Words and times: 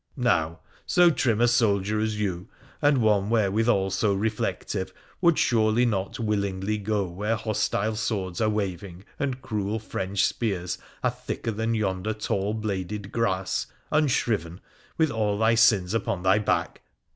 ]'Now, 0.31 0.61
so 0.87 1.11
trim 1.11 1.39
a 1.41 1.47
soldier 1.47 1.99
as 1.99 2.19
you, 2.19 2.49
and 2.81 3.03
one 3.03 3.29
wherewithal 3.29 3.91
so 3.91 4.15
reflective, 4.15 4.91
would 5.21 5.37
surely 5.37 5.85
not 5.85 6.17
willingly 6.17 6.79
go 6.79 7.05
where 7.07 7.35
hostile 7.35 7.95
swords 7.95 8.41
are 8.41 8.49
waving 8.49 9.05
and 9.19 9.43
cruel 9.43 9.77
French 9.77 10.23
spears 10.25 10.79
are 11.03 11.11
thicker 11.11 11.51
than 11.51 11.75
yonder 11.75 12.15
tall 12.15 12.55
bladed 12.55 13.11
grass, 13.11 13.67
unshriven— 13.91 14.59
with 14.97 15.11
all 15.11 15.37
thy 15.37 15.53
sins 15.53 15.93
upon 15.93 16.23
thy 16.23 16.39
back 16.39 16.81